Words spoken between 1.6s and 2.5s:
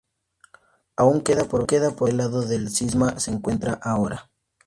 ver en que lado